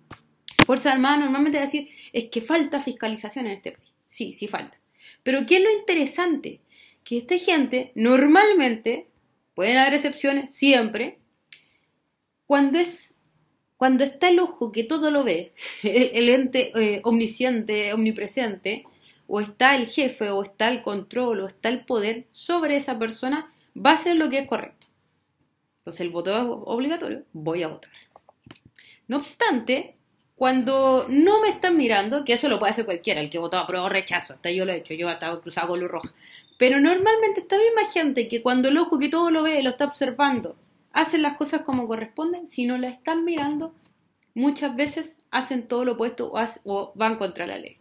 Fuerza 0.65 0.91
Armada, 0.91 1.17
normalmente 1.17 1.59
decir, 1.59 1.89
es 2.11 2.29
que 2.29 2.41
falta 2.41 2.81
fiscalización 2.81 3.45
en 3.45 3.51
este 3.51 3.73
país. 3.73 3.93
Sí, 4.09 4.33
sí 4.33 4.47
falta. 4.47 4.79
Pero 5.21 5.45
¿qué 5.45 5.57
es 5.57 5.63
lo 5.63 5.69
interesante? 5.69 6.59
Que 7.03 7.19
esta 7.19 7.37
gente 7.37 7.91
normalmente, 7.93 9.05
pueden 9.53 9.77
haber 9.77 9.93
excepciones, 9.93 10.55
siempre, 10.55 11.19
cuando 12.47 12.79
es 12.79 13.19
cuando 13.83 14.05
está 14.05 14.29
el 14.29 14.39
ojo 14.39 14.71
que 14.71 14.85
todo 14.85 15.11
lo 15.11 15.25
ve, 15.25 15.51
el, 15.83 16.29
ente 16.29 16.71
eh, 16.73 17.01
omnisciente, 17.03 17.91
omnipresente, 17.91 18.85
o 19.27 19.41
está 19.41 19.75
el 19.75 19.87
jefe, 19.87 20.29
o 20.29 20.41
está 20.41 20.69
el 20.69 20.81
control, 20.81 21.41
o 21.41 21.47
está 21.47 21.67
el 21.67 21.83
poder 21.83 22.23
sobre 22.31 22.77
esa 22.77 22.97
persona, 22.97 23.53
va 23.75 23.91
a 23.91 23.97
ser 23.97 24.15
lo 24.15 24.29
que 24.29 24.37
es 24.37 24.47
correcto. 24.47 24.87
Entonces 25.79 25.99
el 25.99 26.11
voto 26.11 26.31
es 26.31 26.45
obligatorio, 26.47 27.25
voy 27.33 27.63
a 27.63 27.67
votar. 27.67 27.91
No 29.09 29.17
obstante, 29.17 29.97
cuando 30.37 31.05
no 31.09 31.41
me 31.41 31.49
están 31.49 31.75
mirando, 31.75 32.23
que 32.23 32.31
eso 32.31 32.47
lo 32.47 32.59
puede 32.59 32.71
hacer 32.71 32.85
cualquiera, 32.85 33.19
el 33.19 33.29
que 33.29 33.37
votó 33.37 33.57
a 33.57 33.67
prueba 33.67 33.87
o 33.87 33.89
rechazo, 33.89 34.35
hasta 34.35 34.49
yo 34.49 34.63
lo 34.63 34.71
he 34.71 34.77
hecho, 34.77 34.93
yo 34.93 35.09
he 35.09 35.11
estado 35.11 35.41
cruzado 35.41 35.67
con 35.67 35.81
luz 35.81 35.91
roja. 35.91 36.13
Pero 36.57 36.79
normalmente 36.79 37.41
esta 37.41 37.57
misma 37.57 37.91
gente 37.91 38.29
que 38.29 38.41
cuando 38.41 38.69
el 38.69 38.77
ojo 38.77 38.97
que 38.97 39.09
todo 39.09 39.29
lo 39.29 39.43
ve, 39.43 39.61
lo 39.61 39.71
está 39.71 39.83
observando, 39.83 40.55
hacen 40.93 41.21
las 41.21 41.35
cosas 41.35 41.61
como 41.61 41.87
corresponden, 41.87 42.47
si 42.47 42.65
no 42.65 42.77
la 42.77 42.87
están 42.87 43.25
mirando, 43.25 43.75
muchas 44.33 44.75
veces 44.75 45.17
hacen 45.31 45.67
todo 45.67 45.85
lo 45.85 45.93
opuesto 45.93 46.31
o, 46.65 46.93
van 46.95 47.17
contra 47.17 47.45
la 47.47 47.57
ley. 47.57 47.77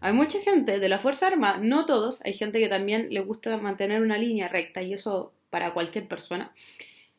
Hay 0.00 0.12
mucha 0.12 0.40
gente 0.40 0.80
de 0.80 0.88
la 0.88 0.98
Fuerza 0.98 1.28
Armada, 1.28 1.58
no 1.58 1.86
todos, 1.86 2.20
hay 2.24 2.34
gente 2.34 2.58
que 2.58 2.68
también 2.68 3.06
le 3.10 3.20
gusta 3.20 3.56
mantener 3.56 4.02
una 4.02 4.18
línea 4.18 4.48
recta 4.48 4.82
y 4.82 4.92
eso 4.92 5.32
para 5.50 5.72
cualquier 5.72 6.08
persona, 6.08 6.52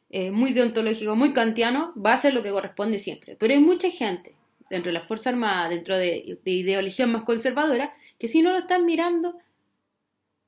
eh, 0.10 0.32
muy 0.32 0.52
deontológico, 0.52 1.16
muy 1.16 1.34
kantiano, 1.34 1.94
va 1.96 2.14
a 2.14 2.18
ser 2.18 2.34
lo 2.34 2.44
que 2.44 2.52
corresponde 2.52 3.00
siempre. 3.00 3.36
Pero 3.38 3.54
hay 3.54 3.60
mucha 3.60 3.90
gente 3.90 4.36
dentro 4.70 4.90
de 4.90 4.94
la 4.94 5.02
Fuerza 5.02 5.30
Armada, 5.30 5.70
dentro 5.70 5.98
de, 5.98 6.40
ideología 6.46 7.08
más 7.08 7.24
conservadora, 7.24 7.94
que 8.20 8.28
si 8.28 8.42
no 8.42 8.52
lo 8.52 8.58
están 8.58 8.86
mirando, 8.86 9.38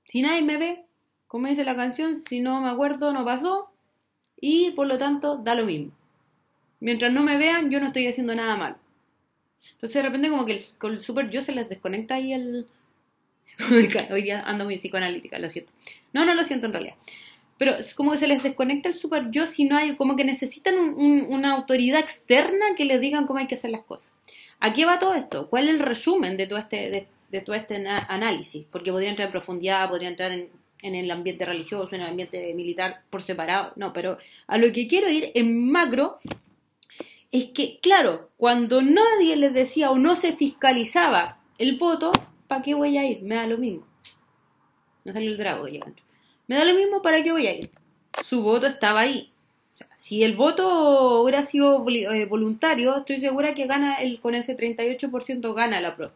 si 0.05 0.21
nadie 0.21 0.41
me 0.41 0.57
ve, 0.57 0.85
como 1.27 1.47
dice 1.47 1.63
la 1.63 1.75
canción, 1.75 2.15
si 2.15 2.41
no 2.41 2.61
me 2.61 2.69
acuerdo, 2.69 3.13
no 3.13 3.25
pasó, 3.25 3.71
y 4.39 4.71
por 4.71 4.87
lo 4.87 4.97
tanto 4.97 5.37
da 5.37 5.55
lo 5.55 5.65
mismo. 5.65 5.91
Mientras 6.79 7.11
no 7.11 7.23
me 7.23 7.37
vean, 7.37 7.71
yo 7.71 7.79
no 7.79 7.87
estoy 7.87 8.07
haciendo 8.07 8.35
nada 8.35 8.55
mal. 8.55 8.77
Entonces 9.71 9.95
de 9.95 10.03
repente 10.03 10.29
como 10.29 10.45
que 10.45 10.53
el, 10.53 10.63
con 10.77 10.93
el 10.93 10.99
super 10.99 11.29
yo 11.29 11.41
se 11.41 11.53
les 11.53 11.69
desconecta 11.69 12.15
ahí 12.15 12.33
el... 12.33 12.67
Hoy 14.11 14.21
día 14.21 14.41
ando 14.41 14.65
muy 14.65 14.75
psicoanalítica, 14.75 15.39
lo 15.39 15.49
siento. 15.49 15.73
No, 16.13 16.25
no 16.25 16.35
lo 16.35 16.43
siento 16.43 16.67
en 16.67 16.73
realidad 16.73 16.95
pero 17.57 17.75
es 17.75 17.93
como 17.93 18.11
que 18.11 18.17
se 18.17 18.27
les 18.27 18.43
desconecta 18.43 18.89
el 18.89 18.95
super 18.95 19.29
yo 19.31 19.45
si 19.47 19.65
no 19.65 19.77
hay, 19.77 19.95
como 19.95 20.15
que 20.15 20.23
necesitan 20.23 20.75
una 20.75 21.53
autoridad 21.53 21.99
externa 21.99 22.75
que 22.75 22.85
les 22.85 23.01
digan 23.01 23.25
cómo 23.25 23.39
hay 23.39 23.47
que 23.47 23.55
hacer 23.55 23.71
las 23.71 23.81
cosas. 23.81 24.11
¿A 24.59 24.73
qué 24.73 24.85
va 24.85 24.99
todo 24.99 25.13
esto? 25.13 25.49
¿Cuál 25.49 25.67
es 25.67 25.75
el 25.75 25.79
resumen 25.79 26.37
de 26.37 26.47
todo 26.47 26.59
este, 26.59 27.07
de, 27.31 27.41
todo 27.41 27.55
este 27.55 27.75
análisis? 27.75 28.65
Porque 28.71 28.91
podría 28.91 29.09
entrar 29.09 29.27
en 29.27 29.31
profundidad, 29.31 29.89
podría 29.89 30.09
entrar 30.09 30.31
en, 30.31 30.49
en 30.81 30.95
el 30.95 31.09
ambiente 31.11 31.45
religioso, 31.45 31.95
en 31.95 32.01
el 32.01 32.07
ambiente 32.07 32.53
militar 32.53 33.01
por 33.09 33.21
separado, 33.21 33.73
no, 33.75 33.93
pero 33.93 34.17
a 34.47 34.57
lo 34.57 34.71
que 34.71 34.87
quiero 34.87 35.09
ir 35.09 35.31
en 35.33 35.69
macro 35.71 36.19
es 37.31 37.45
que, 37.45 37.79
claro, 37.81 38.29
cuando 38.37 38.81
nadie 38.81 39.35
les 39.35 39.53
decía 39.53 39.91
o 39.91 39.97
no 39.97 40.15
se 40.15 40.33
fiscalizaba 40.33 41.39
el 41.57 41.77
voto, 41.77 42.11
¿para 42.47 42.61
qué 42.61 42.73
voy 42.73 42.97
a 42.97 43.05
ir? 43.05 43.21
Me 43.23 43.35
da 43.35 43.47
lo 43.47 43.57
mismo. 43.57 43.85
No 45.03 45.13
salió 45.13 45.31
el 45.31 45.37
drago 45.37 45.65
Me 46.47 46.55
da 46.55 46.65
lo 46.65 46.73
mismo 46.73 47.01
para 47.01 47.23
qué 47.23 47.31
voy 47.31 47.47
a 47.47 47.55
ir. 47.55 47.71
Su 48.21 48.41
voto 48.41 48.67
estaba 48.67 49.01
ahí. 49.01 49.31
Si 49.95 50.23
el 50.23 50.35
voto 50.35 51.21
hubiera 51.21 51.43
sido 51.43 51.85
eh, 51.89 52.25
voluntario, 52.25 52.97
estoy 52.97 53.19
segura 53.19 53.53
que 53.53 53.67
gana 53.67 53.95
el, 53.95 54.19
con 54.19 54.33
ese 54.33 54.57
38% 54.57 55.53
gana 55.53 55.81
la 55.81 55.95
pro. 55.95 56.11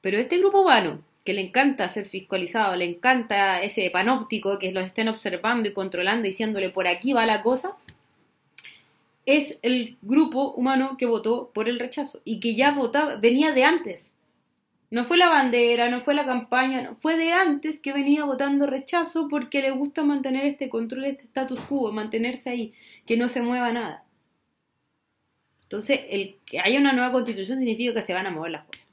Pero 0.00 0.18
este 0.18 0.38
grupo 0.38 0.60
humano, 0.60 1.02
que 1.30 1.34
le 1.34 1.42
encanta 1.42 1.88
ser 1.88 2.06
fiscalizado, 2.06 2.74
le 2.74 2.86
encanta 2.86 3.62
ese 3.62 3.88
panóptico, 3.90 4.58
que 4.58 4.72
los 4.72 4.84
estén 4.84 5.06
observando 5.06 5.68
y 5.68 5.72
controlando, 5.72 6.26
diciéndole 6.26 6.70
por 6.70 6.88
aquí 6.88 7.12
va 7.12 7.24
la 7.24 7.40
cosa, 7.40 7.76
es 9.26 9.60
el 9.62 9.96
grupo 10.02 10.50
humano 10.50 10.96
que 10.98 11.06
votó 11.06 11.52
por 11.54 11.68
el 11.68 11.78
rechazo 11.78 12.20
y 12.24 12.40
que 12.40 12.56
ya 12.56 12.72
votaba, 12.72 13.14
venía 13.14 13.52
de 13.52 13.62
antes. 13.62 14.12
No 14.90 15.04
fue 15.04 15.18
la 15.18 15.28
bandera, 15.28 15.88
no 15.88 16.00
fue 16.00 16.14
la 16.14 16.26
campaña, 16.26 16.82
no, 16.82 16.96
fue 16.96 17.16
de 17.16 17.30
antes 17.30 17.78
que 17.78 17.92
venía 17.92 18.24
votando 18.24 18.66
rechazo 18.66 19.28
porque 19.28 19.62
le 19.62 19.70
gusta 19.70 20.02
mantener 20.02 20.46
este 20.46 20.68
control, 20.68 21.04
este 21.04 21.26
status 21.26 21.60
quo, 21.60 21.92
mantenerse 21.92 22.50
ahí, 22.50 22.72
que 23.06 23.16
no 23.16 23.28
se 23.28 23.40
mueva 23.40 23.70
nada. 23.70 24.04
Entonces, 25.62 26.00
el 26.10 26.38
que 26.44 26.58
haya 26.58 26.80
una 26.80 26.92
nueva 26.92 27.12
constitución 27.12 27.58
significa 27.58 27.94
que 27.94 28.02
se 28.02 28.14
van 28.14 28.26
a 28.26 28.32
mover 28.32 28.50
las 28.50 28.64
cosas. 28.64 28.89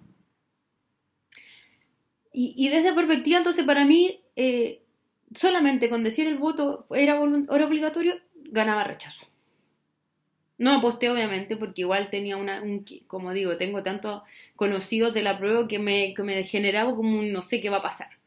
Y, 2.39 2.53
y 2.56 2.70
de 2.70 2.77
esa 2.77 2.94
perspectiva, 2.94 3.39
entonces, 3.39 3.65
para 3.65 3.84
mí, 3.84 4.22
eh, 4.36 4.84
solamente 5.34 5.89
con 5.89 6.03
decir 6.03 6.27
el 6.27 6.38
voto 6.38 6.86
era, 6.91 7.13
era 7.13 7.65
obligatorio, 7.65 8.13
ganaba 8.36 8.84
rechazo. 8.84 9.25
No 10.60 10.75
aposté, 10.75 11.10
obviamente, 11.10 11.58
porque 11.58 11.82
igual 11.82 12.12
tenía 12.12 12.38
una, 12.38 12.62
un, 12.62 12.86
como 13.08 13.34
digo, 13.34 13.58
tengo 13.58 13.82
tantos 13.82 14.22
conocidos 14.56 15.15
de 15.15 15.24
la 15.24 15.39
prueba 15.39 15.67
que 15.67 15.79
me, 15.79 16.13
que 16.13 16.22
me 16.22 16.44
generaba 16.44 16.96
como 16.96 17.17
un 17.17 17.34
no 17.34 17.41
sé 17.41 17.60
qué 17.60 17.72
va 17.72 17.77
a 17.77 17.82
pasar. 17.82 18.20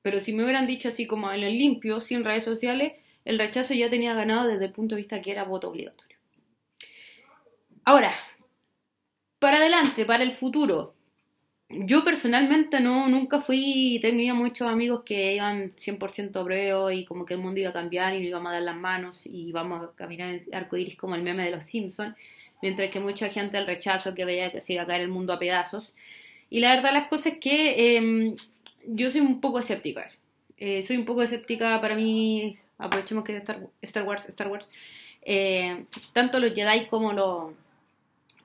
Pero 0.00 0.20
si 0.20 0.32
me 0.32 0.44
hubieran 0.44 0.68
dicho 0.68 0.86
así 0.86 1.08
como 1.08 1.32
en 1.32 1.42
el 1.42 1.58
limpio, 1.58 1.98
sin 1.98 2.22
redes 2.22 2.44
sociales, 2.44 2.92
el 3.24 3.40
rechazo 3.40 3.74
ya 3.74 3.88
tenía 3.88 4.14
ganado 4.14 4.46
desde 4.46 4.66
el 4.66 4.72
punto 4.72 4.94
de 4.94 5.00
vista 5.00 5.20
que 5.20 5.32
era 5.32 5.42
voto 5.42 5.68
obligatorio. 5.68 6.16
Ahora, 7.84 8.14
para 9.40 9.56
adelante, 9.56 10.06
para 10.06 10.22
el 10.22 10.32
futuro, 10.32 10.94
yo 11.68 12.04
personalmente 12.04 12.80
no, 12.80 13.08
nunca 13.08 13.40
fui, 13.40 13.98
tenía 14.02 14.34
muchos 14.34 14.68
amigos 14.68 15.02
que 15.04 15.34
iban 15.36 15.70
100% 15.70 16.36
obreo 16.36 16.90
y 16.90 17.04
como 17.04 17.24
que 17.24 17.34
el 17.34 17.40
mundo 17.40 17.60
iba 17.60 17.70
a 17.70 17.72
cambiar 17.72 18.14
y 18.14 18.18
nos 18.18 18.28
íbamos 18.28 18.50
a 18.50 18.54
dar 18.54 18.62
las 18.62 18.76
manos 18.76 19.26
y 19.26 19.48
íbamos 19.48 19.82
a 19.82 19.92
caminar 19.94 20.30
en 20.30 20.40
arco 20.54 20.76
iris 20.76 20.96
como 20.96 21.14
el 21.14 21.22
meme 21.22 21.44
de 21.44 21.50
los 21.50 21.64
Simpsons, 21.64 22.14
mientras 22.62 22.90
que 22.90 23.00
mucha 23.00 23.28
gente 23.30 23.56
al 23.56 23.66
rechazo 23.66 24.14
que 24.14 24.24
veía 24.24 24.52
que 24.52 24.60
se 24.60 24.74
iba 24.74 24.82
a 24.82 24.86
caer 24.86 25.02
el 25.02 25.08
mundo 25.08 25.32
a 25.32 25.38
pedazos. 25.38 25.94
Y 26.50 26.60
la 26.60 26.74
verdad 26.74 26.92
las 26.92 27.08
cosas 27.08 27.34
es 27.34 27.38
que 27.38 27.96
em, 27.96 28.36
yo 28.86 29.10
soy 29.10 29.22
un 29.22 29.40
poco 29.40 29.58
escéptica. 29.58 30.06
Eh, 30.58 30.82
soy 30.82 30.96
un 30.98 31.04
poco 31.04 31.22
escéptica 31.22 31.80
para 31.80 31.96
mí, 31.96 32.58
aprovechemos 32.78 33.24
que 33.24 33.36
Star, 33.38 33.66
Star 33.82 34.04
Wars, 34.04 34.28
Star 34.28 34.48
Wars, 34.48 34.70
eh, 35.22 35.86
tanto 36.12 36.38
los 36.38 36.54
Jedi 36.54 36.86
como 36.86 37.12
los, 37.12 37.52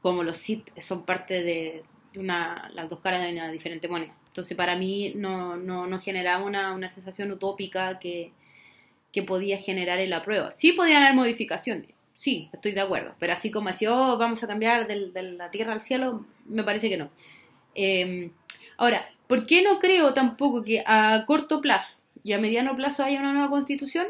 como 0.01 0.23
los 0.23 0.37
Sith 0.37 0.69
son 0.79 1.05
parte 1.05 1.43
de 1.43 1.83
una, 2.15 2.69
las 2.73 2.89
dos 2.89 2.99
caras 2.99 3.21
de 3.21 3.33
una 3.33 3.51
diferente 3.51 3.87
moneda. 3.87 4.13
Entonces 4.27 4.55
para 4.55 4.75
mí 4.75 5.13
no, 5.15 5.57
no, 5.57 5.87
no 5.87 5.99
generaba 5.99 6.43
una, 6.43 6.73
una, 6.73 6.89
sensación 6.89 7.31
utópica 7.31 7.99
que, 7.99 8.31
que 9.11 9.23
podía 9.23 9.57
generar 9.57 9.99
en 9.99 10.09
la 10.09 10.23
prueba. 10.23 10.51
Sí 10.51 10.71
podían 10.73 11.03
haber 11.03 11.15
modificaciones, 11.15 11.89
sí, 12.19 12.49
estoy 12.51 12.73
de 12.73 12.81
acuerdo, 12.81 13.15
pero 13.17 13.31
así 13.31 13.49
como 13.49 13.69
así, 13.69 13.87
oh, 13.87 14.17
vamos 14.17 14.43
a 14.43 14.47
cambiar 14.47 14.87
de 14.87 15.23
la 15.23 15.51
tierra 15.51 15.71
al 15.71 15.79
cielo, 15.79 16.25
me 16.45 16.65
parece 16.65 16.89
que 16.89 16.97
no. 16.97 17.09
Em, 17.75 18.31
ahora, 18.75 19.09
¿por 19.25 19.45
qué 19.45 19.63
no 19.63 19.79
creo 19.79 20.13
tampoco 20.13 20.61
que 20.63 20.83
a 20.85 21.23
corto 21.25 21.61
plazo 21.61 21.99
y 22.25 22.33
a 22.33 22.37
mediano 22.37 22.75
plazo 22.75 23.05
haya 23.05 23.21
una 23.21 23.31
nueva 23.31 23.49
constitución? 23.49 24.07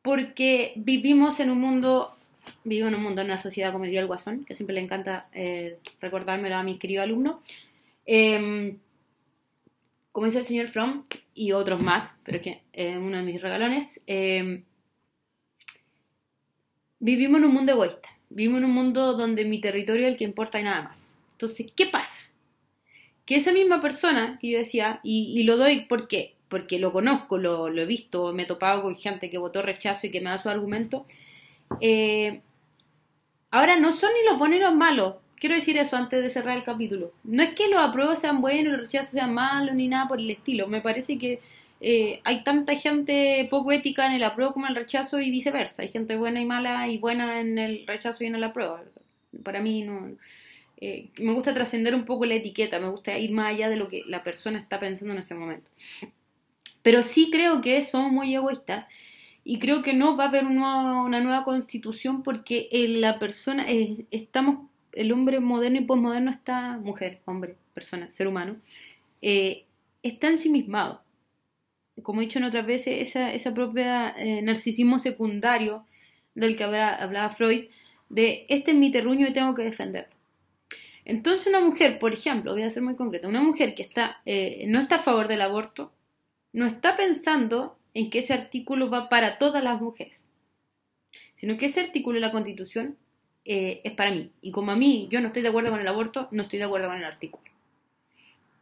Porque 0.00 0.74
vivimos 0.76 1.40
en 1.40 1.50
un 1.50 1.60
mundo 1.60 2.16
vivo 2.64 2.88
en 2.88 2.94
un 2.94 3.02
mundo, 3.02 3.20
en 3.20 3.28
una 3.28 3.38
sociedad 3.38 3.72
como 3.72 3.84
el 3.84 4.06
Guasón, 4.06 4.44
que 4.44 4.54
siempre 4.54 4.74
le 4.74 4.80
encanta 4.80 5.28
eh, 5.32 5.78
recordármelo 6.00 6.56
a 6.56 6.62
mi 6.62 6.78
querido 6.78 7.02
alumno. 7.02 7.42
Em, 8.06 8.78
como 10.12 10.26
dice 10.26 10.38
el 10.38 10.44
señor 10.44 10.68
Fromm 10.68 11.04
y 11.34 11.52
otros 11.52 11.82
más, 11.82 12.12
pero 12.24 12.40
que 12.40 12.62
eh, 12.72 12.98
uno 12.98 13.16
de 13.16 13.22
mis 13.22 13.40
regalones, 13.40 14.00
em, 14.06 14.64
vivimos 16.98 17.38
en 17.38 17.46
un 17.46 17.54
mundo 17.54 17.72
egoísta, 17.72 18.10
vivimos 18.28 18.58
en 18.58 18.64
un 18.66 18.72
mundo 18.72 19.14
donde 19.14 19.44
mi 19.44 19.60
territorio 19.60 20.06
es 20.06 20.12
el 20.12 20.18
que 20.18 20.24
importa 20.24 20.60
y 20.60 20.64
nada 20.64 20.82
más. 20.82 21.18
Entonces, 21.32 21.66
¿qué 21.74 21.86
pasa? 21.86 22.20
Que 23.24 23.36
esa 23.36 23.52
misma 23.52 23.80
persona 23.80 24.38
que 24.40 24.50
yo 24.50 24.58
decía, 24.58 25.00
y, 25.02 25.42
lo 25.44 25.56
doy 25.56 25.86
porque 25.88 26.34
porque 26.48 26.78
lo 26.78 26.92
conozco, 26.92 27.38
lo, 27.38 27.70
lo, 27.70 27.80
he 27.80 27.86
visto, 27.86 28.34
me 28.34 28.42
he 28.42 28.46
topado 28.46 28.82
con 28.82 28.94
gente 28.94 29.30
que 29.30 29.38
votó 29.38 29.62
rechazo 29.62 30.06
y 30.06 30.10
que 30.10 30.20
me 30.20 30.28
da 30.28 30.36
su 30.36 30.50
argumento, 30.50 31.06
eh, 31.80 32.42
ahora 33.52 33.76
no 33.76 33.92
son 33.92 34.10
ni 34.12 34.28
los 34.28 34.38
buenos 34.38 34.58
ni 34.58 34.64
los 34.64 34.74
malos. 34.74 35.14
Quiero 35.36 35.54
decir 35.54 35.76
eso 35.78 35.96
antes 35.96 36.20
de 36.22 36.30
cerrar 36.30 36.56
el 36.56 36.64
capítulo. 36.64 37.12
No 37.22 37.42
es 37.42 37.50
que 37.50 37.68
los 37.68 37.80
apruebos 37.80 38.18
sean 38.18 38.40
buenos 38.40 38.72
los 38.72 38.80
rechazos 38.82 39.10
sean 39.10 39.32
malos 39.32 39.74
ni 39.76 39.86
nada 39.86 40.08
por 40.08 40.18
el 40.18 40.30
estilo. 40.30 40.66
Me 40.66 40.80
parece 40.80 41.18
que 41.18 41.40
eh, 41.80 42.20
hay 42.24 42.44
tanta 42.44 42.74
gente 42.76 43.46
poco 43.50 43.72
ética 43.72 44.06
en 44.06 44.12
el 44.12 44.22
apruebo 44.22 44.52
como 44.52 44.66
en 44.66 44.70
el 44.70 44.76
rechazo 44.76 45.20
y 45.20 45.30
viceversa. 45.30 45.82
Hay 45.82 45.88
gente 45.88 46.16
buena 46.16 46.40
y 46.40 46.44
mala 46.44 46.88
y 46.88 46.98
buena 46.98 47.40
en 47.40 47.58
el 47.58 47.86
rechazo 47.86 48.24
y 48.24 48.28
en 48.28 48.36
el 48.36 48.44
apruebo. 48.44 48.78
Para 49.42 49.60
mí 49.60 49.82
no. 49.82 50.16
Eh, 50.80 51.10
me 51.18 51.32
gusta 51.32 51.54
trascender 51.54 51.94
un 51.94 52.04
poco 52.04 52.24
la 52.24 52.34
etiqueta, 52.34 52.80
me 52.80 52.88
gusta 52.88 53.16
ir 53.16 53.30
más 53.32 53.52
allá 53.52 53.68
de 53.68 53.76
lo 53.76 53.86
que 53.86 54.02
la 54.06 54.24
persona 54.24 54.58
está 54.58 54.80
pensando 54.80 55.12
en 55.12 55.20
ese 55.20 55.34
momento. 55.34 55.70
Pero 56.82 57.02
sí 57.02 57.30
creo 57.30 57.60
que 57.60 57.82
somos 57.82 58.12
muy 58.12 58.34
egoístas 58.34 58.86
y 59.44 59.58
creo 59.58 59.82
que 59.82 59.92
no 59.92 60.16
va 60.16 60.24
a 60.24 60.28
haber 60.28 60.44
una 60.46 61.20
nueva 61.20 61.44
constitución 61.44 62.22
porque 62.22 62.68
la 63.00 63.18
persona, 63.18 63.64
eh, 63.68 64.06
estamos, 64.10 64.68
el 64.92 65.10
hombre 65.12 65.40
moderno 65.40 65.80
y 65.80 65.84
posmoderno 65.84 66.30
está, 66.30 66.78
mujer, 66.78 67.22
hombre, 67.24 67.56
persona, 67.74 68.10
ser 68.12 68.28
humano, 68.28 68.56
eh, 69.20 69.64
está 70.02 70.28
ensimismado. 70.28 71.02
Como 72.02 72.20
he 72.20 72.24
dicho 72.24 72.38
en 72.38 72.44
otras 72.44 72.66
veces, 72.66 73.02
esa, 73.08 73.32
esa 73.34 73.52
propia 73.52 74.14
eh, 74.16 74.42
narcisismo 74.42 74.98
secundario 74.98 75.86
del 76.34 76.56
que 76.56 76.64
hablaba, 76.64 77.30
Freud, 77.30 77.64
de 78.08 78.46
este 78.48 78.70
es 78.70 78.76
mi 78.76 78.92
terruño 78.92 79.26
y 79.26 79.32
tengo 79.32 79.54
que 79.54 79.62
defenderlo. 79.62 80.14
Entonces 81.04 81.48
una 81.48 81.60
mujer, 81.60 81.98
por 81.98 82.12
ejemplo, 82.12 82.52
voy 82.52 82.62
a 82.62 82.70
ser 82.70 82.82
muy 82.82 82.94
concreta, 82.94 83.26
una 83.26 83.42
mujer 83.42 83.74
que 83.74 83.82
está, 83.82 84.22
no 84.68 84.78
está 84.78 84.96
a 84.96 85.00
favor 85.00 85.26
del 85.26 85.42
aborto, 85.42 85.92
no 86.52 86.66
está 86.66 86.94
pensando 86.94 87.76
en 87.94 88.10
que 88.10 88.20
ese 88.20 88.34
artículo 88.34 88.90
va 88.90 89.08
para 89.08 89.38
todas 89.38 89.62
las 89.62 89.80
mujeres, 89.80 90.26
sino 91.34 91.58
que 91.58 91.66
ese 91.66 91.80
artículo 91.80 92.16
de 92.16 92.20
la 92.20 92.32
Constitución 92.32 92.96
eh, 93.44 93.80
es 93.84 93.92
para 93.92 94.10
mí. 94.10 94.30
Y 94.40 94.52
como 94.52 94.72
a 94.72 94.76
mí 94.76 95.08
yo 95.10 95.20
no 95.20 95.28
estoy 95.28 95.42
de 95.42 95.48
acuerdo 95.48 95.70
con 95.70 95.80
el 95.80 95.88
aborto, 95.88 96.28
no 96.30 96.42
estoy 96.42 96.58
de 96.58 96.64
acuerdo 96.64 96.88
con 96.88 96.96
el 96.96 97.04
artículo. 97.04 97.50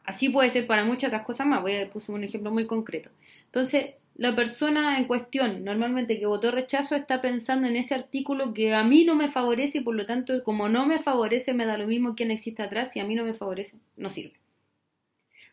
Así 0.04 0.28
puede 0.28 0.50
ser 0.50 0.66
para 0.66 0.84
muchas 0.84 1.08
otras 1.08 1.22
cosas 1.22 1.46
más. 1.46 1.62
Voy 1.62 1.76
a 1.76 1.90
poner 1.90 2.10
un 2.10 2.24
ejemplo 2.24 2.50
muy 2.50 2.66
concreto. 2.66 3.10
Entonces, 3.44 3.90
la 4.16 4.34
persona 4.34 4.98
en 4.98 5.04
cuestión, 5.04 5.64
normalmente 5.64 6.18
que 6.18 6.26
votó 6.26 6.50
rechazo, 6.50 6.96
está 6.96 7.20
pensando 7.20 7.68
en 7.68 7.76
ese 7.76 7.94
artículo 7.94 8.52
que 8.52 8.74
a 8.74 8.82
mí 8.82 9.04
no 9.04 9.14
me 9.14 9.28
favorece 9.28 9.78
y 9.78 9.80
por 9.82 9.94
lo 9.94 10.06
tanto, 10.06 10.42
como 10.42 10.68
no 10.68 10.86
me 10.86 10.98
favorece, 10.98 11.54
me 11.54 11.66
da 11.66 11.78
lo 11.78 11.86
mismo 11.86 12.14
quién 12.14 12.30
existe 12.30 12.62
atrás. 12.62 12.92
Si 12.92 13.00
a 13.00 13.04
mí 13.04 13.14
no 13.14 13.24
me 13.24 13.34
favorece, 13.34 13.78
no 13.96 14.10
sirve. 14.10 14.34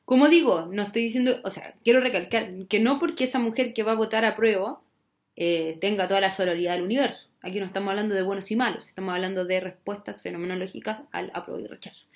Como 0.08 0.30
digo, 0.30 0.70
no 0.72 0.84
estoy 0.84 1.02
diciendo, 1.02 1.42
o 1.44 1.52
sea, 1.52 1.74
quiero 1.84 2.00
recalcar 2.00 2.66
que 2.70 2.80
no 2.80 2.98
porque 2.98 3.26
esa 3.26 3.40
mujer 3.40 3.74
que 3.74 3.84
va 3.84 3.92
a 3.92 3.96
votar 3.96 4.24
a 4.24 4.36
prueba 4.36 4.80
eh, 5.36 5.78
tenga 5.82 6.08
toda 6.08 6.22
la 6.22 6.32
sororidad 6.32 6.76
del 6.76 6.84
universo. 6.84 7.28
Aquí 7.42 7.60
no 7.60 7.66
estamos 7.66 7.90
hablando 7.90 8.16
de 8.16 8.22
buenos 8.22 8.50
y 8.50 8.56
malos, 8.56 8.88
estamos 8.88 9.14
hablando 9.14 9.44
de 9.44 9.60
respuestas 9.60 10.22
fenomenológicas 10.22 11.04
al 11.12 11.30
apruebo 11.34 11.62
y 11.62 11.68
rechazo. 11.68 12.08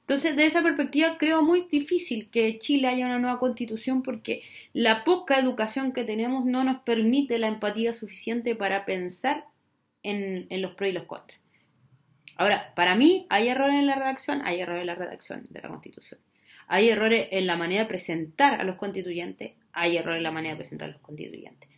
Entonces, 0.00 0.34
de 0.34 0.46
esa 0.46 0.62
perspectiva, 0.62 1.18
creo 1.18 1.42
muy 1.42 1.66
difícil 1.70 2.30
que 2.30 2.58
Chile 2.58 2.88
haya 2.88 3.04
una 3.04 3.18
nueva 3.18 3.38
constitución 3.38 4.02
porque 4.02 4.42
la 4.72 5.04
poca 5.04 5.38
educación 5.38 5.92
que 5.92 6.04
tenemos 6.04 6.46
no 6.46 6.64
nos 6.64 6.78
permite 6.84 7.38
la 7.38 7.48
empatía 7.48 7.92
suficiente 7.92 8.56
para 8.56 8.86
pensar 8.86 9.44
en, 10.02 10.46
en 10.48 10.62
los 10.62 10.72
pros 10.72 10.88
y 10.88 10.94
los 10.94 11.04
contras. 11.04 11.38
Ahora, 12.36 12.72
para 12.74 12.94
mí, 12.94 13.26
¿hay 13.28 13.48
errores 13.48 13.74
en 13.74 13.88
la 13.88 13.96
redacción? 13.96 14.40
Hay 14.46 14.58
errores 14.58 14.80
en 14.80 14.86
la 14.86 14.94
redacción 14.94 15.46
de 15.50 15.60
la 15.60 15.68
constitución. 15.68 16.18
Hay 16.68 16.88
errores 16.88 17.28
en 17.30 17.46
la 17.46 17.56
manera 17.56 17.82
de 17.82 17.88
presentar 17.88 18.60
a 18.60 18.64
los 18.64 18.76
constituyentes, 18.76 19.52
hay 19.72 19.96
errores 19.96 20.18
en 20.18 20.24
la 20.24 20.32
manera 20.32 20.54
de 20.54 20.58
presentar 20.58 20.88
a 20.88 20.92
los 20.92 21.00
constituyentes. 21.00 21.68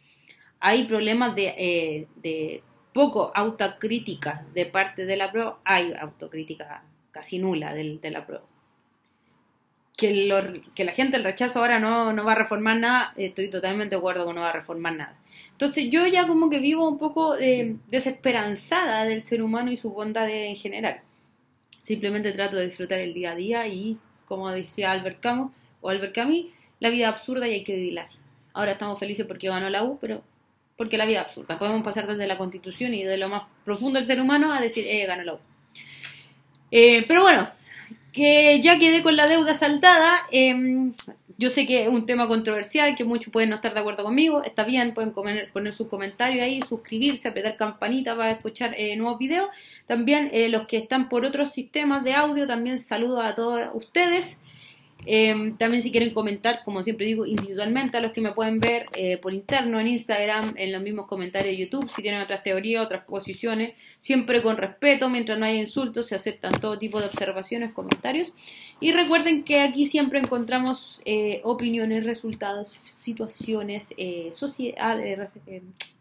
Hay 0.61 0.85
problemas 0.85 1.35
de, 1.35 2.07
eh, 2.23 2.63
poco 2.93 3.31
autocrítica 3.35 4.45
de 4.55 4.67
parte 4.67 5.07
de 5.07 5.17
la 5.17 5.31
PRO, 5.31 5.61
hay 5.65 5.93
autocrítica 6.01 6.83
casi 7.11 7.39
nula 7.39 7.75
de, 7.75 7.99
de 7.99 8.11
la 8.11 8.27
PRO. 8.27 8.47
Que, 9.97 10.63
que, 10.77 10.85
la 10.85 10.93
gente 10.93 11.17
el 11.17 11.25
rechazo 11.25 11.59
ahora 11.59 11.81
no, 11.81 12.13
no, 12.13 12.25
va 12.25 12.33
a 12.33 12.37
reformar 12.37 12.77
nada, 12.77 13.13
estoy 13.17 13.51
totalmente 13.51 13.97
de 13.97 13.99
acuerdo 13.99 14.25
con 14.25 14.37
no 14.37 14.43
va 14.43 14.51
a 14.51 14.53
reformar 14.53 14.95
nada. 14.95 15.19
Entonces 15.51 15.91
yo 15.91 16.07
ya 16.07 16.29
como 16.29 16.49
que 16.51 16.61
vivo 16.61 16.89
un 16.89 16.99
poco 16.99 17.37
eh, 17.37 17.77
desesperanzada 17.89 19.05
del 19.05 19.21
ser 19.21 19.43
humano 19.43 19.73
y 19.73 19.77
su 19.77 19.91
bondad 19.91 20.31
en 20.31 20.55
general. 20.55 21.01
Simplemente 21.81 22.31
trato 22.31 22.57
de 22.57 22.67
disfrutar 22.67 23.01
el 23.01 23.13
día 23.13 23.33
a 23.33 23.35
día 23.35 23.67
y, 23.67 23.99
como 24.29 24.51
decía 24.51 24.93
Albert 24.93 25.21
Camus, 25.21 25.53
o 25.81 25.89
Albert 25.89 26.15
Camus, 26.15 26.47
la 26.81 26.91
vida 26.91 27.09
absurda 27.09 27.49
y 27.49 27.55
hay 27.55 27.65
que 27.65 27.75
vivirla 27.75 28.03
así. 28.03 28.19
Ahora 28.53 28.73
estamos 28.73 28.99
felices 28.99 29.27
porque 29.27 29.49
ganó 29.49 29.71
la 29.71 29.83
U, 29.85 29.99
pero 30.01 30.23
porque 30.77 30.99
la 30.99 31.07
vida 31.07 31.23
absurda. 31.23 31.59
Podemos 31.59 31.83
pasar 31.83 32.07
desde 32.07 32.27
la 32.27 32.39
constitución 32.39 32.95
y 32.95 33.03
de 33.03 33.17
lo 33.17 33.29
más 33.29 33.45
profundo 33.65 33.99
del 33.99 34.07
ser 34.07 34.21
humano 34.21 34.53
a 34.53 34.61
decir, 34.61 34.85
eh, 34.87 35.07
ganó 35.07 35.25
la 35.25 35.35
U. 35.35 35.39
Eh, 36.71 37.05
pero 37.09 37.23
bueno, 37.23 37.49
que 38.13 38.61
ya 38.61 38.79
quedé 38.79 39.03
con 39.03 39.17
la 39.17 39.27
deuda 39.27 39.55
saltada. 39.55 40.21
Em, 40.31 40.93
yo 41.39 41.51
sé 41.51 41.67
que 41.67 41.85
es 41.85 41.89
un 41.89 42.05
tema 42.05 42.27
controversial, 42.27 42.97
que 42.97 43.05
muchos 43.05 43.33
pueden 43.33 43.51
no 43.51 43.55
estar 43.55 43.73
de 43.73 43.79
acuerdo 43.79 44.03
conmigo. 44.03 44.43
Está 44.43 44.65
bien, 44.65 44.93
pueden 44.93 45.13
poner 45.13 45.73
sus 45.73 45.87
comentarios 45.87 46.43
ahí, 46.45 46.61
suscribirse, 46.63 47.29
apretar 47.29 47.57
campanita 47.57 48.17
para 48.17 48.33
escuchar 48.33 48.75
eh, 48.77 48.97
nuevos 48.97 49.21
videos. 49.21 49.49
También 49.87 50.31
eh, 50.33 50.49
los 50.49 50.67
que 50.67 50.79
están 50.79 51.09
por 51.09 51.25
otros 51.25 51.53
sistemas 51.53 52.03
de 52.03 52.15
audio, 52.15 52.45
también 52.49 52.81
saludo 52.81 53.21
a 53.21 53.37
todos 53.37 53.71
ustedes. 53.75 54.37
Em, 55.07 55.57
también 55.57 55.83
si 55.83 55.91
quieren 55.91 56.13
comentar, 56.13 56.63
como 56.65 56.83
siempre 56.83 57.07
digo, 57.07 57.25
individualmente 57.25 57.97
a 57.97 58.01
los 58.01 58.13
que 58.13 58.21
me 58.21 58.33
pueden 58.33 58.59
ver 58.59 58.87
eh, 58.97 59.17
por 59.17 59.33
interno 59.33 59.81
en 59.81 59.87
Instagram, 59.87 60.55
en 60.57 60.73
los 60.73 60.83
mismos 60.83 61.07
comentarios 61.07 61.57
de 61.57 61.65
YouTube, 61.65 61.89
si 61.89 62.03
tienen 62.03 62.21
otras 62.21 62.43
teorías, 62.43 62.85
otras 62.85 63.05
posiciones, 63.05 63.75
siempre 64.01 64.43
con 64.43 64.57
respeto, 64.57 65.09
mientras 65.09 65.39
no 65.39 65.47
haya 65.47 65.59
insultos, 65.59 66.07
se 66.09 66.15
aceptan 66.15 66.53
todo 66.61 66.79
tipo 66.79 67.01
de 67.01 67.07
observaciones, 67.07 67.73
comentarios. 67.73 68.33
Y 68.81 68.93
recuerden 68.93 69.45
que 69.45 69.61
aquí 69.63 69.87
siempre 69.87 70.19
encontramos 70.19 71.01
eh, 71.05 71.41
opiniones, 71.45 72.05
resultados, 72.05 72.69
situaciones, 72.69 73.95
eh, 73.97 74.31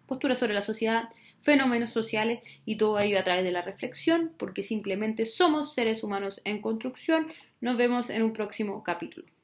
posturas 0.06 0.38
sobre 0.38 0.54
la 0.54 0.62
sociedad, 0.62 1.10
fenómenos 1.48 1.92
sociales 1.92 2.46
y 2.66 2.76
todo 2.76 3.00
ello 3.00 3.18
a 3.18 3.24
través 3.24 3.46
de 3.46 3.54
la 3.54 3.62
reflexión, 3.62 4.34
porque 4.38 4.64
simplemente 4.64 5.24
somos 5.24 5.74
seres 5.74 6.04
humanos 6.04 6.42
en 6.44 6.60
construcción. 6.60 7.28
Nos 7.62 7.78
vemos 7.78 8.10
en 8.10 8.22
un 8.24 8.34
próximo 8.34 8.84
capítulo. 8.84 9.37